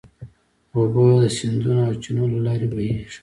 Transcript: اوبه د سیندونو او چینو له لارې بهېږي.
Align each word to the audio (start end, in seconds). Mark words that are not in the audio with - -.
اوبه 0.73 1.03
د 1.21 1.25
سیندونو 1.37 1.81
او 1.87 1.93
چینو 2.03 2.23
له 2.33 2.39
لارې 2.47 2.67
بهېږي. 2.73 3.17